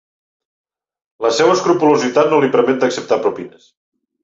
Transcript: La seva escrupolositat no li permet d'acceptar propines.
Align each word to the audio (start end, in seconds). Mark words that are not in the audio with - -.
La 1.25 1.31
seva 1.41 1.51
escrupolositat 1.59 2.33
no 2.33 2.41
li 2.47 2.51
permet 2.57 2.83
d'acceptar 2.85 3.21
propines. 3.29 3.71